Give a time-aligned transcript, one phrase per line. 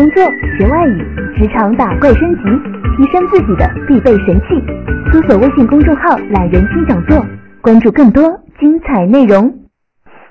[0.00, 0.24] 工作、
[0.56, 0.96] 学外语、
[1.36, 2.42] 职场打怪升级、
[2.96, 4.56] 提升自己的必备神器。
[5.12, 7.22] 搜索微信公众号“懒人听讲座”，
[7.60, 9.42] 关注更多精彩内容。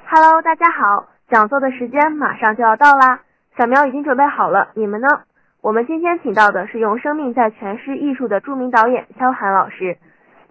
[0.08, 3.20] Hello，大家好，讲座的时间马上就要到啦，
[3.60, 5.08] 小苗已经准备好了，你们呢？
[5.62, 10.00] 我们今天请到的是用生命在诠释艺术的著名导演萧寒老师。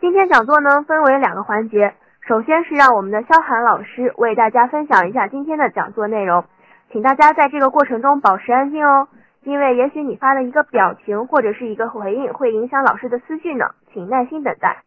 [0.01, 6.45] 今天讲座呢分为两个环节，首先是让我们的萧寒老师为大家分享一下今天的讲座内容。
[6.91, 9.09] 请大家在这个过程中保持安静哦，
[9.43, 14.79] 因为也许你发的一个表情或者是一个回应会影响老师的思绪呢，请耐心等待。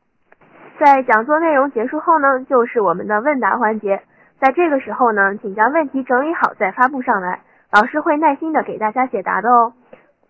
[0.79, 4.01] 在讲座内容结束后呢，就是我们的问答环节，
[4.39, 9.73] 在这个时候呢，请将问题整理好再发布上来，老师会耐心的给大家解答的哦，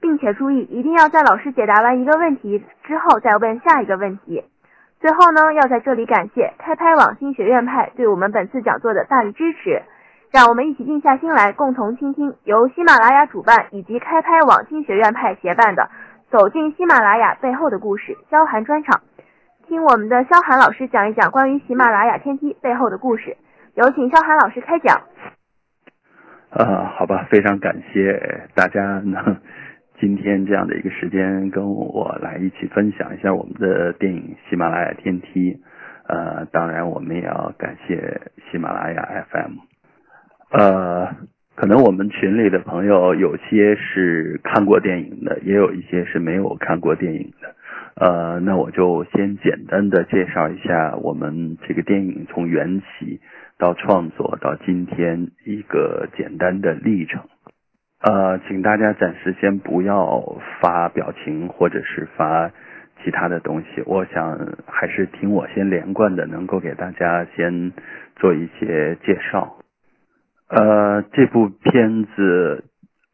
[0.01, 4.43] 并且注意一定要在老师解答完一个问题之后再问下一个问题。
[4.99, 9.81] 最后呢，要在这里感谢开拍网新学院派对我们本次讲座的大力支持。
[10.31, 15.90] 让我们一起静下心来，共同倾听由喜马拉雅主办以及开拍网新学院派协办的
[16.31, 19.02] 《走进喜马拉雅背后的故事》萧寒专场，
[19.68, 23.35] 听我们的萧寒老师讲一讲关于喜马拉雅天梯背后的故事。
[23.76, 25.02] 有请萧寒老师开讲。
[26.52, 29.35] 呃，好吧，非常感谢大家呢，
[29.99, 35.52] 今天这样的一个时间跟我来一起分享一下我们的电影《喜马拉雅天梯》。
[36.07, 39.71] 呃，当然我们也要感谢喜马拉雅 FM。
[40.52, 41.16] 呃，
[41.55, 47.55] 可能我们群里的朋友有些是看过电影的，也有一些是没有看过电影的。
[47.96, 53.21] 呃，那我就先简单的介绍一下我们这个电影从缘起
[53.58, 57.21] 到创作到今天一个简单的历程。
[58.02, 62.52] 呃，请大家暂时先不要发表情或者是发
[63.04, 67.72] 其他的东西，我想还是听我先连贯的，能够给大家先
[68.16, 69.58] 做一些介绍。
[70.53, 72.66] 呃，这部片子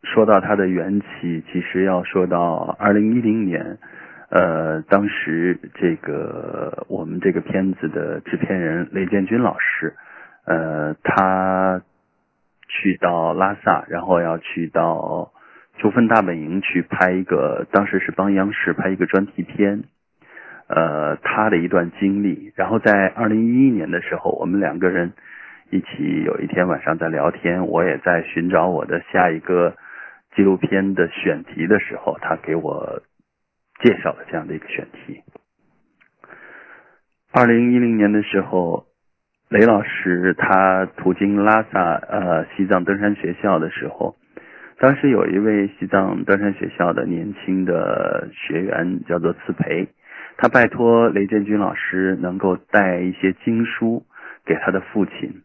[0.02, 3.78] 说到它的缘起，其实要说到二零一零年，
[4.32, 9.94] 呃，当时这个我们这个片子的制片人雷建军老师，
[10.48, 11.84] 呃，他
[12.68, 15.32] 去到拉萨，然后要去到
[15.78, 19.84] 珠峰大本营去拍一个，当时是帮央视拍一个专题片，
[20.70, 25.14] 呃，他的一段经历，然后在二零一一年的时候，我们两个人。
[25.70, 29.76] 一起有一天晚上在聊天，我也在寻找我的下一个
[30.36, 33.02] 纪录片的选题的时候，他给我
[33.84, 35.22] 介绍了这样的一个选题。
[37.34, 38.86] 二零一零年的时候，
[39.50, 44.16] 雷老师他途经拉萨呃西藏登山学校的时候，
[44.80, 49.90] 当时有一位西藏登山学校的年轻的学员叫做次培，
[50.38, 54.06] 他拜托雷建军老师能够带一些经书
[54.46, 55.42] 给他的父亲。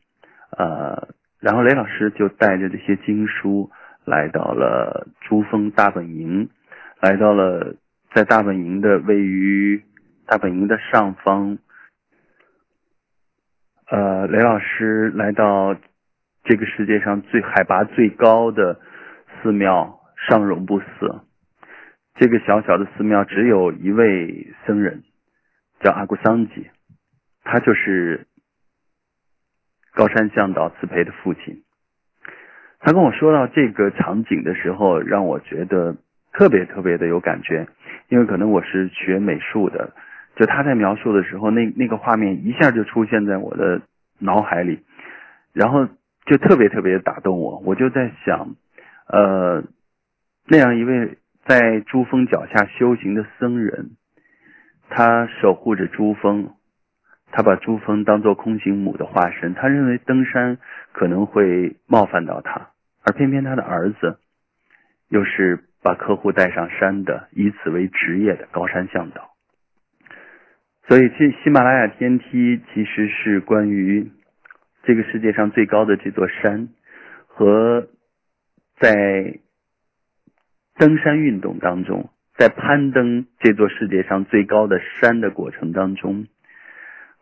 [0.59, 1.09] 呃，
[1.41, 3.71] 然后雷老师就带着这些经书
[4.05, 6.51] 来到了珠峰大本营，
[7.01, 7.75] 来到了
[8.15, 9.83] 在大本营的位于
[10.27, 11.57] 大本营的上方。
[13.87, 15.75] 呃，雷老师来到
[16.45, 18.79] 这个世界上最海拔最高的
[19.41, 21.23] 寺庙上绒布寺，
[22.17, 25.03] 这个小小的寺庙只有一位僧人，
[25.81, 26.71] 叫阿古桑吉，
[27.43, 28.27] 他就是。
[29.95, 31.63] 高山向导慈培的父亲，
[32.81, 35.95] 他跟我说到这个场景的时候，让我觉得
[36.33, 37.67] 特别特别的有感觉，
[38.09, 39.93] 因为可能我是学美术的，
[40.35, 43.83] 就他在描述的时候，那那个画面一下就出现在我的
[44.19, 44.83] 脑海里，
[45.53, 45.87] 然后
[46.25, 48.55] 就特别特别打动我，我就在想，
[49.09, 49.63] 呃，
[50.47, 53.91] 那样一位在珠峰脚下修行的僧人，
[54.89, 56.55] 他守护着珠峰。
[57.33, 60.59] 他把珠峰当做空行母的化身，他认为登山
[60.93, 62.69] 可能会冒犯到他，
[63.03, 64.19] 而偏偏他的儿子
[65.09, 69.31] 又是把客户带上山的，以此为职业的高山向导。
[70.87, 74.11] 所以，这喜马拉雅天梯其实是关于
[74.83, 76.69] 这个世界上最高的这座山
[77.27, 77.89] 和
[78.79, 79.39] 在
[80.75, 86.27] 登山运动当中，在攀登这座世界上最高的山的过程当中。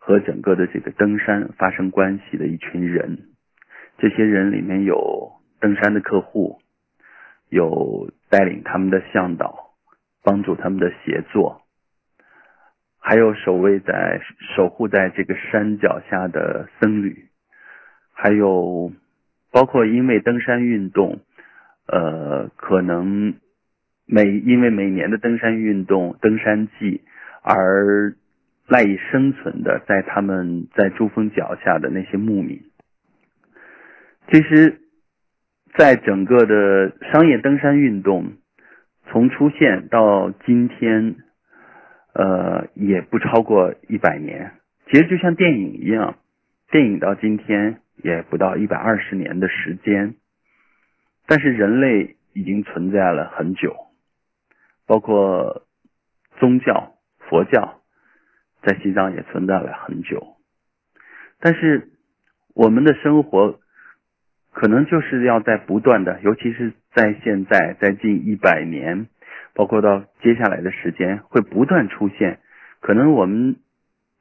[0.03, 3.19] 和整个的这个登山发生关系的一群人，
[3.99, 6.59] 这些人里面有登山的客户，
[7.49, 9.75] 有带领他们的向导，
[10.23, 11.61] 帮助他们的协作，
[12.99, 14.19] 还有守卫在
[14.55, 17.27] 守护在这个山脚下的僧侣，
[18.11, 18.91] 还有
[19.51, 21.19] 包括因为登山运动，
[21.85, 23.35] 呃，可能
[24.07, 27.01] 每因为每年的登山运动登山季
[27.43, 28.15] 而。
[28.71, 32.61] 赖以生存的，在他们在珠峰脚下的那些牧民，
[34.31, 34.79] 其实
[35.73, 38.31] 在整个的商业登山运动
[39.07, 41.17] 从出现到今天，
[42.13, 44.53] 呃，也不超过一百年。
[44.89, 46.15] 其实就像电影一样，
[46.69, 50.15] 电影到今天也不到一百二十年的时间，
[51.27, 53.75] 但是人类已经存在了很久，
[54.87, 55.67] 包括
[56.39, 56.93] 宗教
[57.27, 57.80] 佛教
[58.61, 60.37] 在西藏也存在了很久，
[61.39, 61.89] 但是
[62.53, 63.59] 我们的生活。
[64.53, 69.07] 可能就是要在不断的，尤其是在现在，在近一百年，
[69.53, 72.39] 包括到接下来的时间，会不断出现
[72.81, 73.55] 可能我们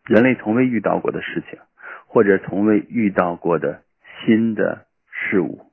[0.05, 1.59] 人类从未遇到过的事情，
[2.07, 3.83] 或者从未遇到过的
[4.25, 5.67] 新的事物。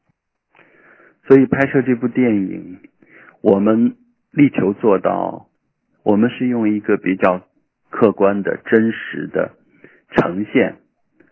[1.28, 2.80] 所以拍摄这部电影，
[3.42, 3.96] 我们
[4.32, 5.50] 力求做到，
[6.02, 7.47] 我们是用一个比较
[7.98, 9.54] 客观的真实的
[10.12, 10.76] 呈现，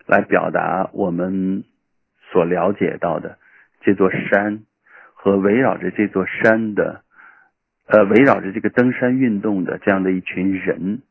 [0.08, 1.62] 来表达我们。
[2.32, 3.38] 所了解到的
[3.82, 4.64] 这座山
[5.14, 7.02] 和围绕着这座山的，
[7.86, 11.02] 呃，围绕着这个登山运动的这样的一群人，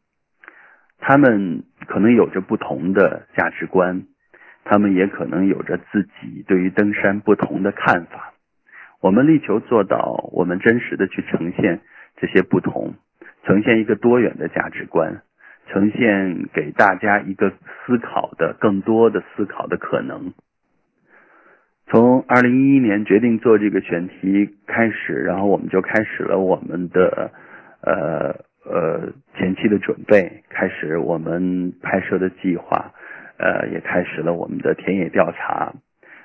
[0.99, 4.03] 他们可能有着不同的价值观，
[4.65, 8.33] 他们也可能有着自己对于登山不同的看法。
[8.99, 11.79] 我们力求做到，我们真实的去呈现
[12.17, 12.95] 这些不同，
[13.45, 15.21] 呈现一个多元的价值观，
[15.67, 20.33] 呈现给大家一个思考的更多的思考的可能。
[21.87, 27.31] 从二零一一年决定做这个选题开始，然后我们就开始了我们的
[27.81, 28.35] 呃
[28.65, 32.91] 呃前期的准备，开始我们拍摄的计划，
[33.37, 35.73] 呃，也开始了我们的田野调查，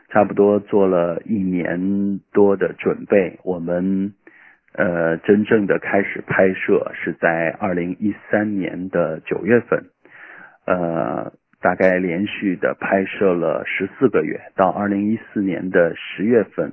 [0.08, 4.14] 差不多做了一年多的准备，我们
[4.72, 9.86] 呃真正的开始拍摄是在二零一三年的九月份，
[10.66, 11.32] 呃。
[11.62, 16.72] 大概连续的拍摄了十四个月，到二零一四年的十月份，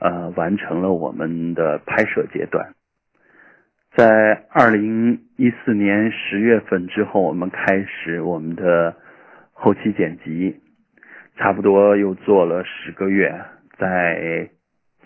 [0.00, 2.74] 呃，完成了我们的拍摄阶段。
[3.94, 8.96] 在二零一四年十月份之后，我们开始我们的
[9.52, 10.60] 后期剪辑，
[11.36, 13.32] 差不多又做了十个月。
[13.78, 14.50] 在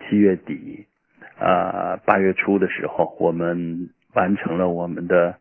[0.09, 0.87] 七月底，
[1.41, 5.37] 呃，八月初的时候，我们完成了我们的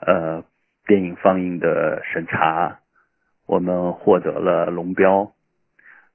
[0.00, 0.42] 呃
[0.86, 2.78] 电影放映的审查。
[3.46, 5.30] 我们获得了龙标，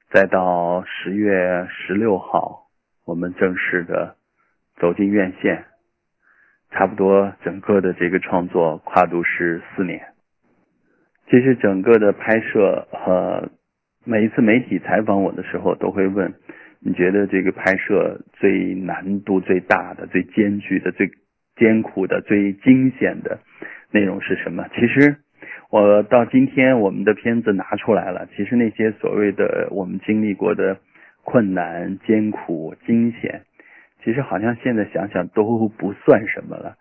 [0.10, 2.68] 再到十月十六号，
[3.06, 4.16] 我们正式的
[4.78, 5.66] 走进院线。
[6.72, 10.08] 差不多整个的这个创作跨度是四年。
[11.30, 13.50] 其实整个的拍摄和
[14.04, 16.34] 每一次媒体采访我的时候，都会问：
[16.84, 21.10] 你觉得这个拍摄最难度最大的、最艰巨的、最
[21.56, 23.40] 艰苦的、最惊险的
[23.92, 24.68] 内容是什么？
[24.76, 25.18] 其实。
[25.70, 28.28] 我到今天，我们的片子拿出来了。
[28.36, 30.78] 其实那些所谓的我们经历过的
[31.24, 33.44] 困难、艰苦、惊险，
[34.04, 36.76] 其实好像现在想想都不算什么了。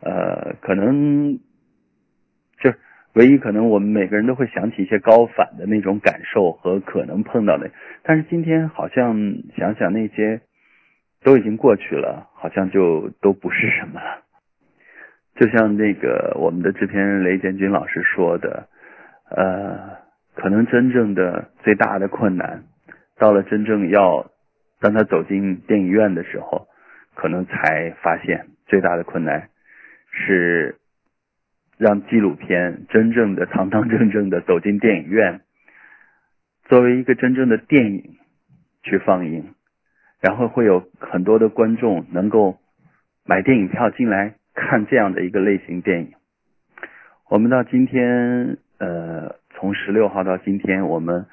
[0.00, 1.38] 呃，可能
[3.14, 7.70] 唯一可能我们每个人都会想起一些高反的那种感受和可能碰到的，
[8.02, 9.16] 但是今天好像
[9.56, 10.40] 想想那些
[11.22, 14.22] 都已经过去了，好像就都不是什么了。
[15.34, 18.68] 就像那个我们的制片人雷建军老师说的，
[19.30, 19.98] 呃，
[20.34, 22.62] 可能真正的最大的困难，
[23.18, 24.30] 到了真正要
[24.80, 26.68] 当他走进电影院的时候，
[27.14, 29.48] 可能才发现最大的困难
[30.12, 30.76] 是
[31.80, 35.40] 让纪录片真正的堂堂正正的走进电影院，
[36.66, 38.18] 作为一个真正的电影
[38.82, 39.54] 去放映，
[40.20, 42.58] 然后会有很多的观众能够
[43.24, 44.34] 买电影票进来。
[44.52, 46.12] 看这样的一个类型电影，
[47.30, 51.24] 我们到今天，呃，从十六号到今天，我们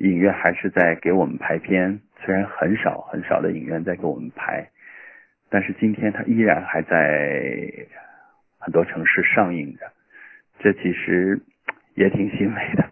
[0.00, 4.70] 影院还是在给我们排片，虽然很少很少的影院在给我们排，
[5.48, 7.70] 但是今天它依然还在
[8.64, 9.90] 很多城市上映的，
[10.60, 11.40] 这其实
[11.96, 12.84] 也挺欣慰的。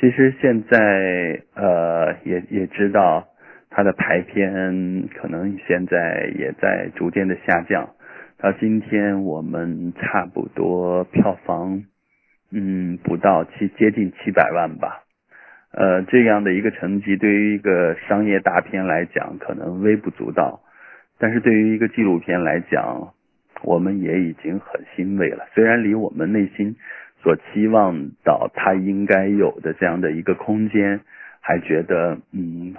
[0.00, 3.26] 其实现在，呃，也也知道
[3.70, 7.90] 它的排片可能现在也在逐渐的下降。
[8.38, 11.82] 到今天，我们差不多票房，
[12.52, 15.02] 嗯，不到七，接近七百万吧。
[15.72, 20.60] 呃，这样的一个成绩，对于一个商业大片来讲，可能微不足道；
[21.18, 23.12] 但是对于一个纪录片来讲，
[23.62, 25.46] 我们也已经很欣慰了。
[25.54, 26.76] 虽然离我们内心
[27.22, 31.00] 所期望到它应该有的这样的一个空间，
[31.40, 32.74] 还觉得嗯，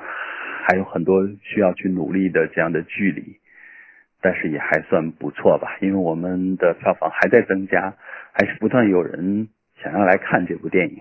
[0.65, 3.37] 还有很多需要去努力的这样的距离。
[4.21, 7.93] 但是也还算不错吧，因为我们的票房还在增加，
[8.33, 9.47] 还是不断有人
[9.81, 10.99] 想要来看这部电影。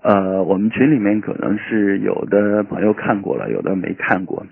[0.00, 4.46] 呃，我们群里面可能是有的朋友看过了，有的没看过。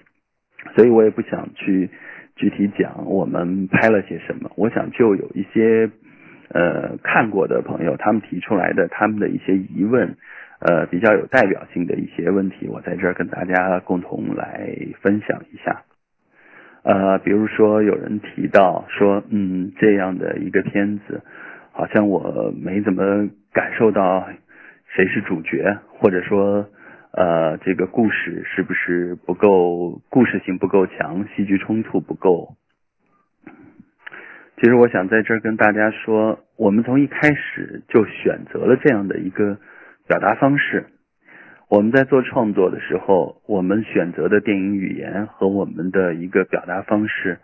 [0.76, 1.88] 所以我也不想去
[2.36, 4.50] 具体讲我们拍了些什么。
[4.56, 5.90] 我想就有一些
[6.48, 10.16] 呃看过的朋友，他们提出来的他们的一些疑问，
[10.60, 14.70] 呃比较有代表性的一些问题，我在这儿跟大家共同来
[15.00, 15.82] 分享一下。
[16.82, 21.22] 呃，比如说有人提到说，嗯，这样的一个片子，
[21.72, 24.26] 好像我没怎么感受到
[24.86, 26.66] 谁是主角，或者说，
[27.12, 32.54] 呃，这个故事是不是不够，故事性不够强，戏剧冲突不够。
[34.56, 39.58] 其实我想在这儿跟大家说，我们从一开始就选择了这样的一个
[40.06, 40.86] 表达方式。
[41.68, 47.38] 我们在做创作的时候，我们选择的电影语言和我们的一个表达方式，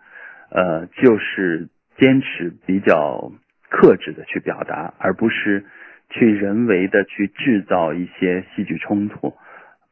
[0.49, 3.31] 呃，就是坚持比较
[3.69, 5.65] 克制的去表达，而不是
[6.09, 9.33] 去人为的去制造一些戏剧冲突，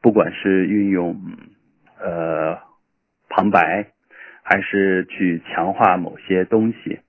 [0.06, 1.20] 不管是运用
[2.00, 2.60] 呃
[3.28, 3.88] 旁白，
[4.44, 7.00] 还是去强化某些东西，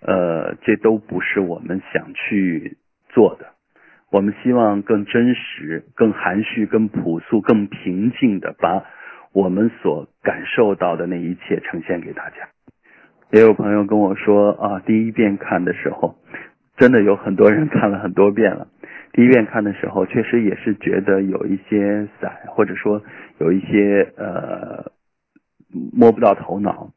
[0.00, 2.76] 呃，这都不是我们想去
[3.08, 3.46] 做的。
[4.12, 8.84] 我们希望更真实、更含蓄、更朴素、更平静的把
[9.32, 12.36] 我们所感受到的那一切呈现给大家。
[13.32, 16.14] 也有朋友跟我说啊，第一遍看的时候，
[16.78, 18.68] 真的有很多人看了很多遍了。
[19.12, 23.02] 第一遍看的时候，确实也是觉得有一些散，或者说
[23.38, 24.92] 有一些呃
[25.92, 26.90] 摸不到头脑，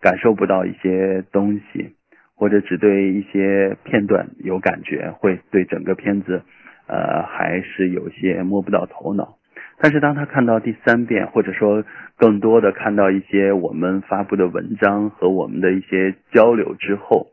[0.00, 1.94] 感受不到一些东西，
[2.34, 6.42] 或者只对一些片段有感觉，会对整个片子。
[6.90, 9.36] 呃，还是有些摸不到头脑。
[9.78, 11.84] 但是当他看到第三遍，或者说
[12.16, 17.26] 更多的看到一些我们发布的文章和我们的一些交流之后，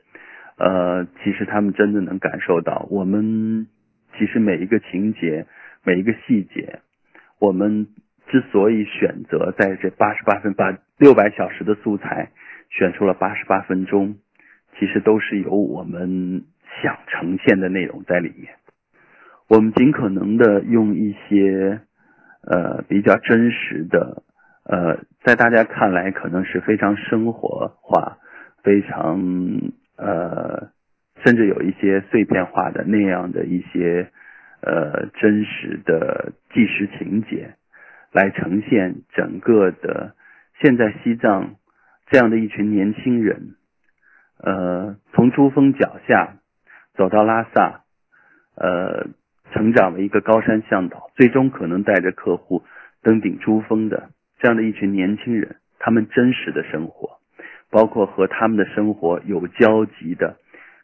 [0.58, 3.68] 呃，其实他们真的能感受到，我们
[4.18, 5.46] 其实每一个情节、
[5.84, 6.80] 每一个细节，
[7.40, 7.88] 我们
[8.28, 12.32] 之所以选择在这八十八分、把六百小时的素材
[12.70, 14.16] 选出了八十八分钟，
[14.80, 16.46] 其实都是有我们
[16.82, 18.56] 想呈现的内容在里面。
[19.48, 21.82] 我们尽可能的用一些
[22.42, 24.24] 呃比较真实的
[24.64, 28.18] 呃，在大家看来可能是非常生活化、
[28.64, 29.20] 非常
[29.98, 30.70] 呃
[31.24, 34.12] 甚至有一些碎片化的那样的一些
[34.62, 37.56] 呃真实的纪实情节，
[38.12, 40.16] 来呈现整个的
[40.62, 41.56] 现在西藏
[42.10, 43.56] 这样的一群年轻人，
[44.40, 46.38] 呃，从珠峰脚下
[46.96, 47.82] 走到拉萨，
[48.56, 49.08] 呃。
[49.54, 52.64] 成长为一个高山向导，最终可能带着客户
[53.04, 54.10] 登顶珠峰的
[54.40, 57.20] 这样的一群年轻人，他们真实的生活，
[57.70, 60.38] 包括和他们的生活有交集的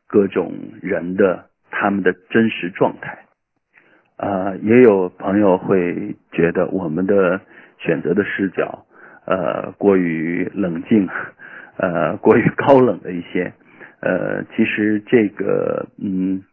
[0.07, 3.19] 各种人的他们的真实状态。
[4.17, 7.41] 啊，也有朋友会觉得我们的
[7.79, 8.85] 选择的视角，
[9.25, 11.09] 呃，过于冷静，
[11.77, 13.51] 呃，过于高冷的一些。
[14.01, 16.43] 呃，其实这个，嗯。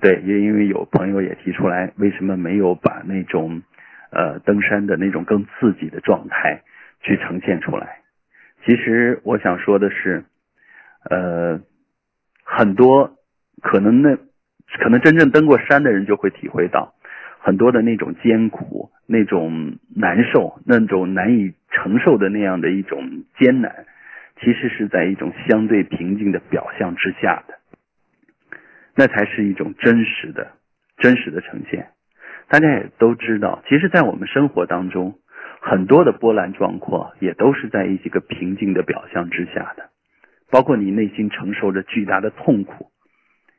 [0.00, 3.62] 对，也因为有朋友也提出来，为什么没有把那种
[4.10, 6.62] 呃登山的那种更刺激的状态
[7.02, 7.98] 去呈现出来？
[8.64, 10.24] 其实我想说的是，
[11.10, 11.60] 呃，
[12.44, 13.16] 很多
[13.60, 14.16] 可能那
[14.78, 16.94] 可能真正登过山的人就会体会到，
[17.40, 23.86] 很多的那种艰苦、那种难受、那种难以承受的那样的一种艰难，
[24.40, 27.58] 其实是在一种相对平静的表象之下的。
[28.94, 30.52] 那才是一种真实的、
[30.98, 31.88] 真实的呈现。
[32.48, 35.18] 大家也都知道，其实，在我们生活当中，
[35.64, 39.90] 很多的波澜壮阔也都是在一些个平静的表象之下的。
[40.50, 42.90] 包括你内心承受着巨大的痛苦，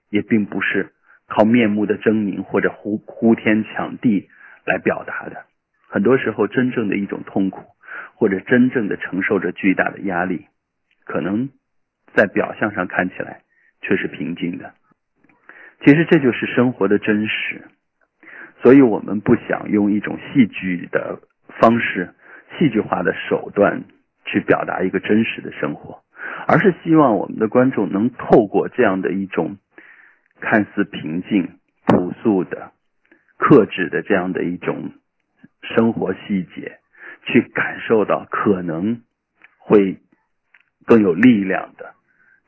[0.10, 0.92] 也并不是
[1.28, 4.28] 靠面目的狰狞或者呼呼天抢地
[4.66, 5.46] 来表达的。
[5.88, 7.64] 很多时候，真正的一种痛苦，
[8.16, 10.48] 或者真正的承受着巨大的压力，
[11.06, 11.50] 可能
[12.14, 13.44] 在表象上看起来
[13.82, 14.74] 却是平静的。
[15.86, 17.62] 其实这就是生活的真实，
[18.62, 21.22] 所以我们不想用一种戏剧的
[21.60, 22.14] 方式、
[22.58, 23.84] 戏剧化的手段
[24.26, 26.02] 去表达一个真实的生活，
[26.48, 29.58] 而是希望我们的观众能透过这样的一种
[30.40, 32.72] 看似平静、朴素的、
[33.38, 34.92] 克制的这样的一种
[35.62, 36.80] 生活细节，
[37.26, 39.02] 去感受到可能
[39.58, 39.98] 会
[40.86, 41.94] 更有力量的，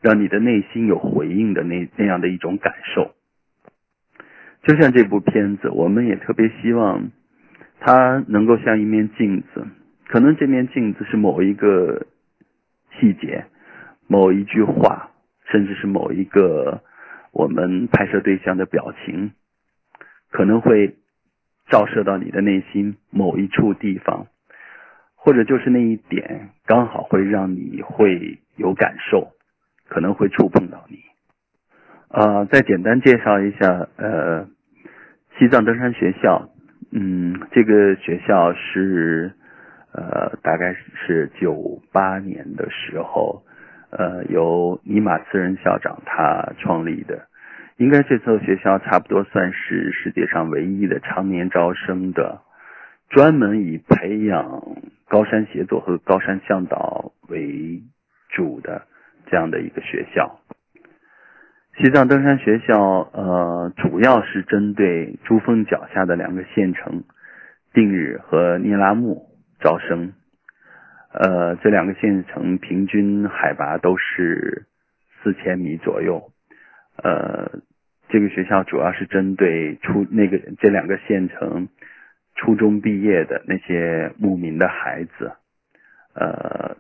[0.02, 3.14] 让你的内心有回应的那那样的一种感受。
[4.64, 7.12] 就像这部片子，我们也特别希望
[7.80, 9.66] 它能够像一面镜子。
[10.08, 12.06] 可能这面镜子是某一个
[13.00, 13.46] 细节、
[14.08, 15.12] 某一句话，
[15.52, 16.82] 甚至是某一个
[17.32, 19.32] 我们拍摄对象的表情，
[20.30, 20.96] 可能会
[21.70, 24.28] 照射到你的内心某一处地方，
[25.16, 29.32] 或者就是那一点刚好会让你会有感受，
[29.88, 31.00] 可能会触碰到你。
[32.10, 34.48] 呃，再简单介绍一下，呃，
[35.38, 36.50] 西藏登山学校，
[36.98, 39.34] 嗯，这个学校是
[39.92, 43.44] 呃，大概是九八年的时候，
[43.90, 47.28] 呃，由尼玛次仁校长他创立的。
[47.76, 52.40] 应该这所学校差不多算是世界上唯一的常年招生的，
[53.10, 54.64] 专门以培养
[55.10, 57.84] 高山协作和高山向导为
[58.30, 58.84] 主的
[59.30, 60.40] 这样的一个学校。
[61.78, 62.80] 西藏登山学校
[63.12, 67.04] 呃，主要是针对珠峰脚下的两个县城
[67.74, 69.28] 定日和聂拉木
[69.60, 70.14] 招生。
[71.12, 74.68] 呃，这两个县城平均海拔都是
[75.22, 76.32] 四千米左右。
[77.04, 77.60] 呃，
[78.08, 81.68] 这个学校主要是针对初那个这两个县城
[82.36, 85.34] 初中毕业的那些牧民的孩子，
[86.14, 86.78] 呃，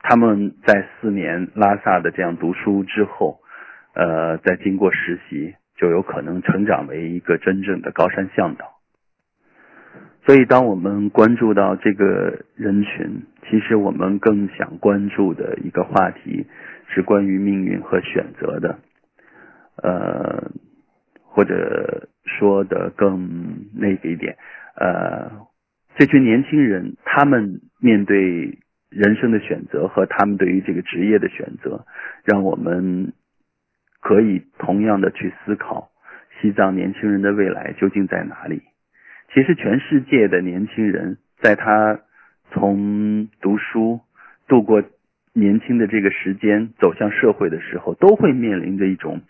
[0.00, 3.40] 他们在四年拉萨的这样读书之后，
[3.94, 8.66] 呃，再经过实习，就有可能成长为一个真正的高山向导。
[10.26, 16.46] 所以，当我们关注到这个人群，其实我们更想关注的一个话题
[16.88, 18.78] 是关于命运和选择的。
[19.82, 20.50] 呃，
[21.22, 24.36] 或者说的更那个一点，
[24.76, 25.30] 呃，
[25.96, 28.58] 这群年轻人他们面对
[28.88, 31.84] 人生的选择和他们对于这个职业的选择，
[32.24, 33.12] 让我们
[34.04, 35.88] 可以同样的去思考
[36.38, 38.62] 西藏年轻人的未来究竟在哪里。
[39.32, 41.98] 其实，全世界的年轻人在他
[42.50, 44.00] 从读书
[44.46, 44.82] 度过
[45.32, 49.22] 年轻的这个时间走向社会的时候，都会面临着一种。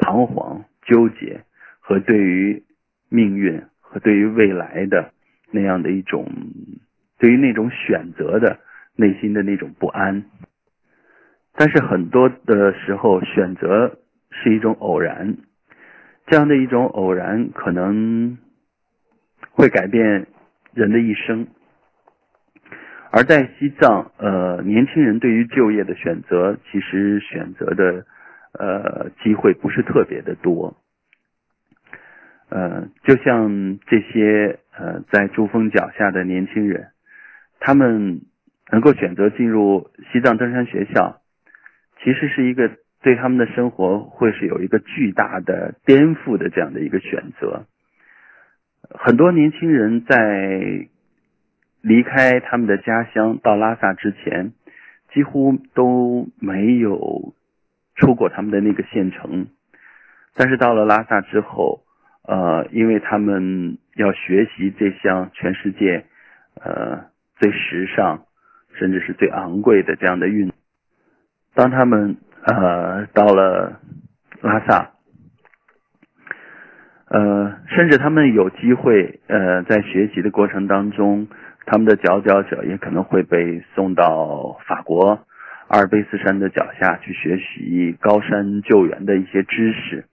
[0.00, 1.40] 彷徨、纠结
[1.80, 2.62] 和对于
[3.08, 5.12] 命运和对于未来的
[5.50, 6.30] 那样的一种，
[7.18, 8.60] 对于那种选择的
[8.94, 10.24] 内心的那种不安。
[11.56, 13.98] 但是很多的时候，选择
[14.42, 15.36] 是一种偶然，
[16.26, 18.38] 这样的一种偶然可能
[19.50, 20.26] 会改变
[20.74, 21.46] 人的一生。
[23.10, 28.06] 而在西藏，呃，年轻人对于就业的选择，其实选择的。
[28.58, 30.74] 呃，机会不是特别的多，
[32.48, 36.88] 呃，就像这些呃在珠峰脚下的年轻人，
[37.60, 38.22] 他们
[38.72, 41.20] 能够选择进入西藏登山学校，
[42.02, 42.70] 其实是一个
[43.02, 47.66] 对他们的生活会是有一个巨大的颠覆的这样的一个选择。
[48.90, 50.88] 很多年轻人在
[51.80, 54.52] 离开他们的家乡到拉萨之前，
[55.12, 57.34] 几乎都没有。
[58.00, 59.48] 出过他们的那个县城，
[60.36, 61.82] 但是到了拉萨之后，
[62.22, 66.04] 呃，因为他们要学习这项全世界
[66.62, 67.06] 呃
[67.40, 68.22] 最时尚，
[68.78, 70.52] 甚至是最昂贵的这样的运，
[71.54, 73.80] 当他们呃到了
[74.40, 74.90] 拉萨，
[77.08, 81.28] 呃，甚至他们有机会呃在学习的过程当中，
[81.66, 85.24] 他们的佼佼者也可能会被送到法国。
[85.68, 90.06] 阿尔卑斯山的脚下去学习高山救援的一些知识，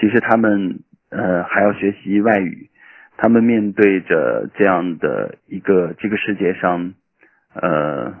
[0.00, 2.70] 其实他们呃还要学习外语，
[3.18, 6.94] 他们面对着这样的一个这个世界上
[7.52, 8.14] 呃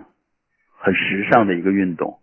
[0.76, 2.18] 很时尚的一个运动，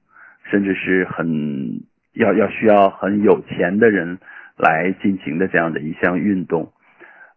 [0.51, 1.81] 甚至是很
[2.13, 4.19] 要要需要很有钱的人
[4.57, 6.71] 来进行的这样的一项运动，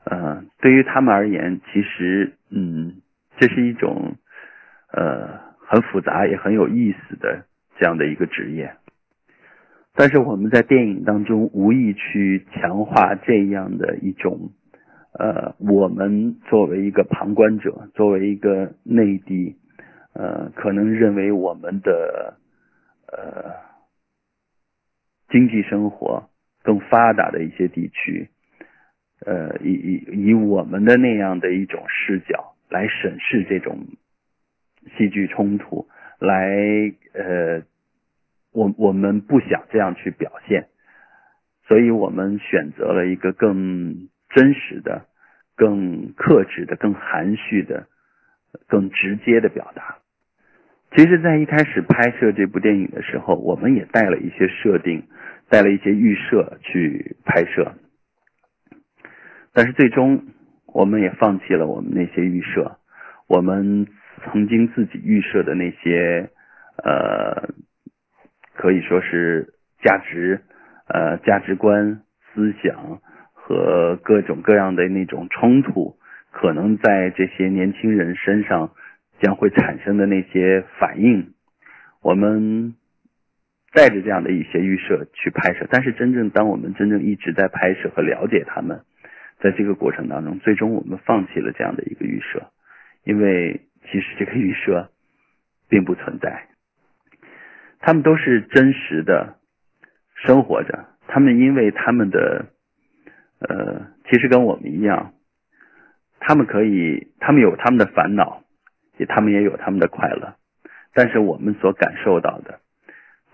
[0.04, 2.96] 呃对于他们而言，其实嗯
[3.38, 4.16] 这是一种
[4.92, 5.42] 呃。
[5.66, 7.46] 很复杂也很有意思的
[7.78, 8.74] 这样的一个职业，
[9.94, 14.50] 但是我们在电影当中无意去强化这样的一种，
[15.18, 19.56] 呃，我们作为一个旁观者，作为一个内地，
[20.12, 22.36] 呃，可能认为我们的
[23.08, 23.54] 呃
[25.28, 26.28] 经济生活
[26.62, 28.30] 更发达的一些地区，
[29.26, 33.86] 呃，以以以我们的那样的一种视角来审视这种。
[34.98, 35.88] 戏剧冲突
[36.18, 36.46] 来，
[37.14, 37.62] 呃，
[38.52, 40.68] 我我们不想这样去表现，
[41.66, 45.06] 所以我们选择了一个更真实的、
[45.56, 47.86] 更克制的、更含蓄的、
[48.68, 50.00] 更直接的表达。
[50.94, 55.02] 其实，在一开始拍摄这部电影的时候，我们也带了一些设定，
[55.48, 57.72] 带了一些预设去拍摄，
[59.52, 60.24] 但是最终
[60.66, 62.78] 我们也放弃了我们那些预设，
[63.28, 63.86] 我们。
[64.32, 66.30] 曾经自己预设的那些，
[66.82, 67.50] 呃，
[68.54, 69.52] 可以说是
[69.82, 70.40] 价值，
[70.88, 72.00] 呃，价值观、
[72.32, 73.00] 思想
[73.34, 75.96] 和各种各样的那种冲突，
[76.30, 78.70] 可能在这些年轻人身上
[79.24, 81.32] 将会产生的那些反应，
[82.02, 82.74] 我们
[83.72, 88.82] 带着这样的一些预设去拍摄，但是真正当我们真正一直在拍摄和了解他们，
[89.40, 92.50] 在这个过程当中，最终我们放弃了这样的一个预设，
[93.04, 94.90] 因为其实这个预设
[95.70, 96.48] 并不存在，
[97.80, 99.38] 他们都是真实的
[100.26, 102.44] 生活着，他们因为他们的
[103.38, 105.14] 呃，其实跟我们一样，
[106.20, 108.43] 他们可以，他们有他们的烦恼。
[108.96, 110.34] 也，他们也有他们的快乐，
[110.92, 112.60] 但是我们所感受到的，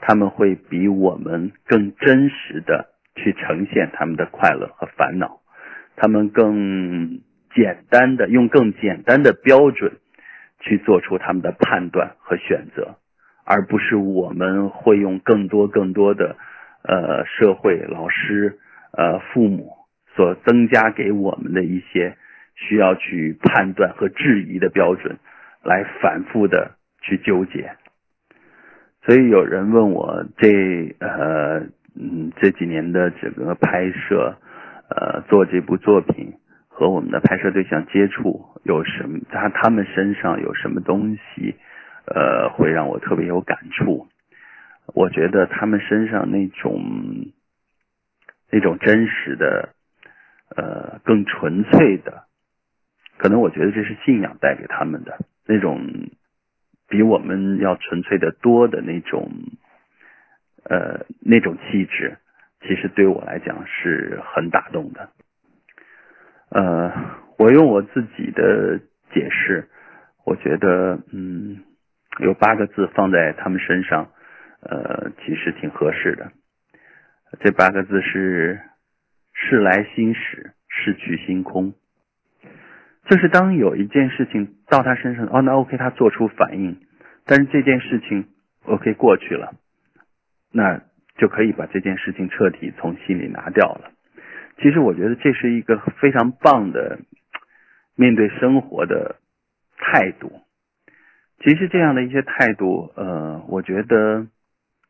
[0.00, 5.40] 他们会比我们更真实的去呈现他们的快乐和烦恼，
[5.96, 7.20] 他们更
[7.54, 9.98] 简单的用更简单的标准
[10.60, 12.96] 去做出他们的判断和选择，
[13.44, 16.36] 而不是我们会用更多更多的
[16.82, 18.58] 呃社会老师
[18.92, 19.72] 呃父母
[20.16, 22.16] 所增加给我们的一些
[22.54, 25.18] 需要去判断和质疑的标准。
[25.62, 27.76] 来反复的去纠结，
[29.04, 31.60] 所以有人问我这呃
[31.94, 34.36] 嗯这几年的整个拍摄
[34.88, 36.34] 呃做这部作品
[36.68, 41.54] 和我们的拍摄对象接触有什么他他们身上有什么东西
[42.06, 44.08] 呃会让我特别有感触？
[44.94, 46.82] 我觉得他们身上那种
[48.50, 49.68] 那种真实的
[50.56, 52.24] 呃更纯粹的，
[53.18, 55.18] 可能我觉得这是信仰带给他们的。
[55.50, 56.10] 那种
[56.88, 59.28] 比我们要纯粹的多的那种，
[60.62, 62.18] 呃，那种气质，
[62.60, 65.10] 其实对我来讲是很打动的。
[66.50, 66.92] 呃，
[67.36, 68.78] 我用我自己的
[69.12, 69.68] 解释，
[70.24, 71.64] 我觉得，嗯，
[72.20, 74.12] 有八个字放在他们身上，
[74.62, 76.30] 呃，其实挺合适的。
[77.40, 78.60] 这八个字是
[79.34, 81.74] “事来心始，事去心空”。
[83.08, 86.76] 就是当有一件事情到他身上，哦，那 OK，他做出反应，
[87.26, 88.28] 但是这件事情
[88.64, 89.54] OK 过去了，
[90.52, 90.80] 那
[91.16, 93.90] 就可以把这件事情彻底从心里拿掉了。
[94.58, 97.00] 其实我觉得这是一个非常棒的
[97.96, 99.16] 面对生活的
[99.76, 100.30] 态度。
[101.42, 104.28] 其实这样的一些态度，呃，我觉得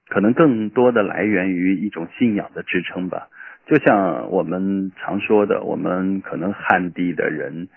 [0.08, 3.28] 可能更多的来源于一种信仰的支撑吧。
[3.66, 7.68] 就像我们常说的，我们可能汉地的人。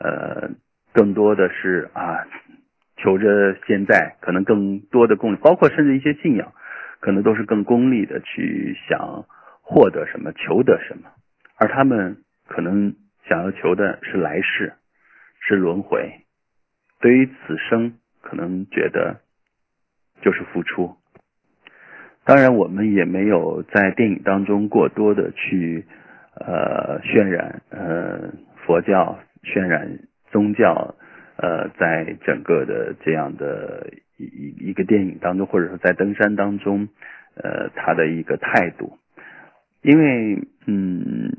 [0.00, 0.50] 呃，
[0.94, 2.26] 更多的是啊，
[2.96, 6.52] 求着现在可能更多的功，包括甚至一些信仰，
[7.00, 9.26] 可能都是更功利的去想
[9.60, 11.10] 获得什么，求得什么，
[11.56, 12.16] 而他们
[12.48, 12.94] 可能
[13.28, 14.72] 想要求的是来世，
[15.40, 16.12] 是轮回。
[16.98, 19.20] 对于此生，可能觉得
[20.22, 20.96] 就是付出。
[22.24, 25.86] 当然，我们也没有在电影当中过多的去
[26.34, 28.32] 呃渲染呃
[28.64, 29.18] 佛教。
[29.42, 29.98] 渲染
[30.30, 30.94] 宗教，
[31.36, 36.88] 呃，在整个的这样的一一一个电影当中，或者说在登山当中，
[37.34, 38.98] 呃，他的一个态度，
[39.82, 41.32] 因为嗯，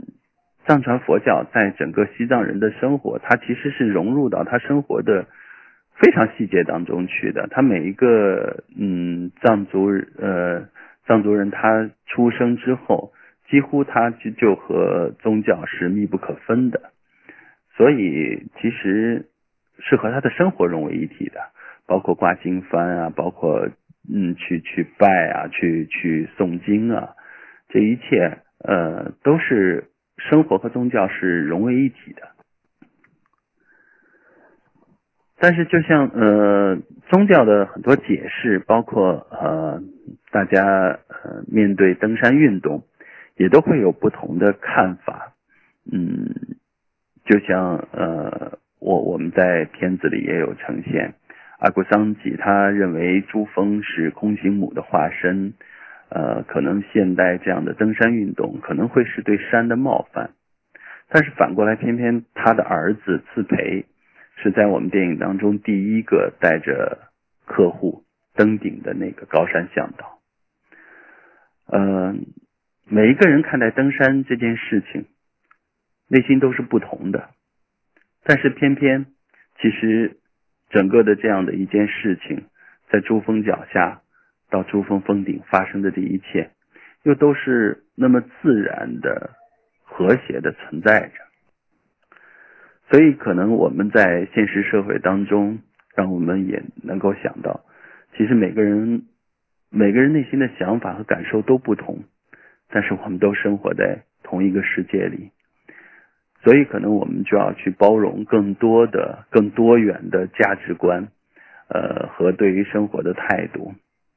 [0.66, 5.26] 藏传佛教在整个西藏人的生活，它其实是融入到他生活的
[5.96, 7.48] 非常细节当中去的。
[7.52, 10.68] 他每一个嗯藏族呃
[11.06, 13.14] 藏族人，他出生之后，
[13.50, 16.92] 几乎他就就和宗教是密不可分的。
[17.82, 19.26] 所以其实
[19.80, 21.42] 是和他的生活融为一体的，
[21.88, 23.68] 包括挂经幡啊，包括
[24.08, 27.16] 嗯去去拜啊，去去诵经啊，
[27.70, 29.86] 这一切呃都是
[30.20, 32.22] 生活和宗教是融为一体的。
[35.40, 36.78] 但是就像呃
[37.10, 39.82] 宗教的很多解释，包括呃
[40.30, 42.84] 大家呃面对登山运动，
[43.38, 45.34] 也都会有不同的看法，
[45.92, 46.60] 嗯。
[47.24, 51.14] 就像呃，我我们在片子里也有呈现，
[51.60, 55.54] 阿古桑吉他认为珠峰是空行母的化身，
[56.10, 60.32] 呃，可能现代这样的登山运动可能会是对山的冒犯，
[61.10, 63.86] 但是反过来，偏偏他的儿子次培
[64.38, 66.98] 是在我们电影当中第一个带着
[67.46, 68.04] 客户
[68.34, 70.20] 登顶的那个高山向导，
[71.72, 72.26] 嗯，
[72.90, 75.06] 每一个人看待登山这件事情。
[76.12, 77.30] 内心都是不同的，
[78.26, 79.06] 但是偏偏，
[79.62, 80.18] 其实
[80.70, 82.44] 整个的这样的一件事情，
[82.90, 84.02] 在珠峰脚下
[84.50, 86.52] 到珠峰峰顶发生的这一切，
[87.04, 89.30] 又都是那么自然的、
[89.86, 91.14] 和谐的存在着。
[92.90, 95.60] 所以，可能我们在现实社会当中，
[95.96, 97.64] 让我们也能够想到，
[98.18, 99.06] 其实每个人
[99.70, 102.04] 每个人内心的想法和感受都不同，
[102.68, 105.32] 但是我们都生活在同一个世界里。
[106.44, 111.08] 所以，可能我们就要去包容更多的、更多元的价值观，
[111.70, 113.74] 呃和对于生活的态度，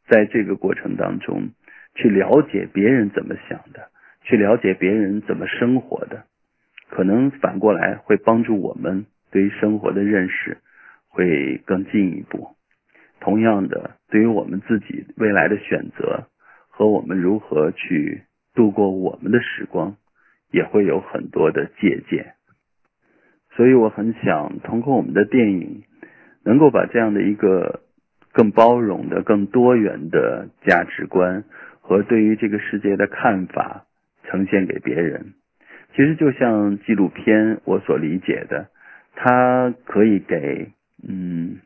[0.09, 1.51] 在这个过程当中
[1.95, 3.89] 去了解别人怎么想的，
[4.23, 6.25] 去了解别人怎么生活的，
[6.89, 10.57] 可能反过来会帮助我们对于生活的认识
[11.09, 12.49] 会更进一步。
[13.21, 16.27] 同样的，对于我们自己未来的选择
[16.71, 18.23] 和我们如何去
[18.55, 19.97] 度过我们的时光，
[20.55, 22.35] 也会有很多的借鉴。
[23.57, 25.83] 所以，我很想通过我们的电影，
[26.45, 27.81] 能够把这样的一个
[28.33, 31.45] 更包容的、更多元的价值观
[31.81, 33.85] 和对于这个世界的看法
[34.25, 35.35] 呈现给别人。
[35.95, 38.69] 其实，就像纪录片我所理解的，
[39.15, 40.71] 它可以给
[41.07, 41.59] 嗯。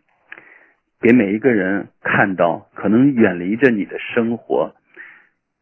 [1.00, 4.74] 给每一个人看到，可能远离着你的生活，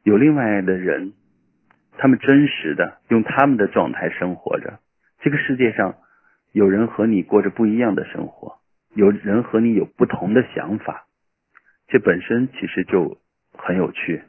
[0.03, 1.13] 有另外的人，
[1.99, 4.79] 他们真实的用他们的状态生活着。
[5.21, 5.97] 这个世界上，
[6.53, 8.59] 有人和你过着不一样的生活，
[8.95, 11.07] 有人和你有不同的想法，
[11.89, 13.19] 这本身其实就
[13.57, 14.23] 很有趣。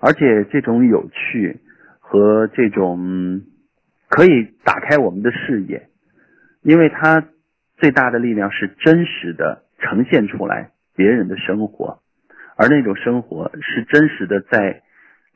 [0.00, 1.60] 而且这种有趣
[1.98, 3.42] 和这种
[4.08, 5.88] 可以打开我们的视野，
[6.62, 7.24] 因为它
[7.76, 9.64] 最大的力量是真实的。
[9.80, 12.00] 呈现出来别人的生活，
[12.56, 14.82] 而那种生活是真实的，在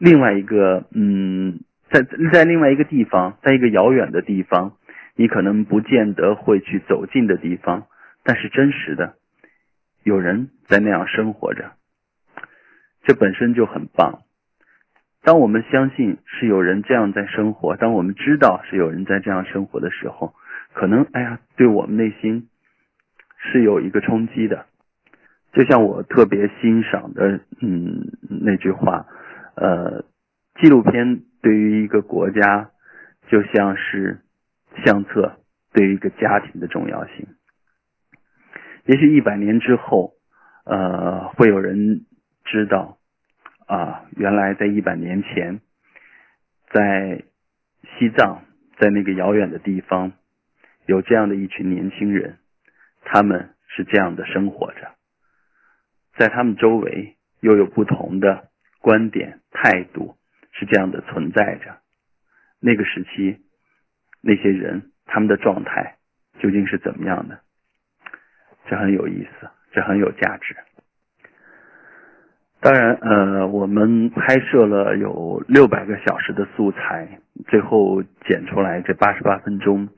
[0.03, 4.73] 另外一个嗯，在在另外一个地方，在一个遥远的地方，
[5.15, 7.87] 你可能不见得会去走近的地方，
[8.25, 9.15] 但是真实的
[10.03, 11.71] 有人在那样生活着，
[13.05, 14.23] 这本身就很棒。
[15.23, 20.35] 当我们相信是有人这样在生活，当我们知道是有人在这样生活的时候，
[20.73, 22.49] 可能哎呀，对我们内心。
[23.45, 24.67] 是有一个冲击的，
[25.53, 29.05] 就像我特别欣赏的，嗯，那句话，
[29.55, 30.05] 呃，
[30.61, 32.71] 纪录片对于一个国家，
[33.29, 34.21] 就像是
[34.85, 35.39] 相册
[35.73, 37.27] 对于一个家庭的重要性。
[38.85, 40.15] 也许一百年之后，
[40.65, 42.07] 呃，会有人
[42.45, 42.99] 知道，
[43.67, 45.61] 啊，原来在一百年前，
[46.71, 47.23] 在
[47.99, 48.43] 西藏，
[48.79, 50.13] 在那个遥远的地方，
[50.87, 52.39] 有这样的一群年轻人。
[53.05, 54.95] 他们是这样的生活着，
[56.17, 58.49] 在他们周围又有不同的
[58.83, 60.17] 观点、态度，
[60.53, 61.79] 是这样的存在着。
[62.61, 63.39] 那个时期，
[64.21, 65.97] 那些人他们的状态
[66.41, 67.41] 究竟是怎么样的？
[68.69, 70.55] 这很有意思，这很有价值。
[72.61, 79.89] 当然，呃，我们拍摄了有六百个小时的素材，最后剪出来这八十八分钟，